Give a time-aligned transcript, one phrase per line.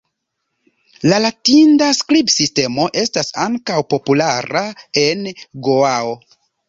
[1.11, 4.65] La latinida skribsistemo estas ankaŭ populara
[5.07, 5.23] en
[5.69, 6.17] Goao.